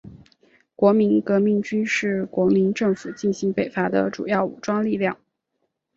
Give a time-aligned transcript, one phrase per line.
[0.75, 5.17] 国民革命军是国民政府进行北伐的主要武装力量。